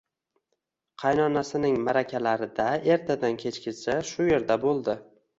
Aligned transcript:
Qaynonasining 1.01 1.75
ma`rakalarida 1.89 2.65
ertadan-kechgacha 2.95 3.99
shu 4.13 4.27
erda 4.39 4.57
bo`ldi 4.65 4.97